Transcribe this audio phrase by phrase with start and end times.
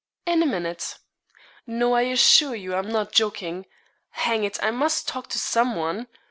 [0.25, 0.97] 'In a minute.
[1.67, 3.67] No, I assure you, I'm not joking.
[4.09, 4.57] Hang it!
[4.63, 6.07] I must talk to some one.